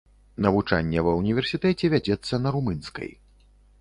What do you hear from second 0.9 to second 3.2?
ва ўніверсітэце вядзецца на румынскай.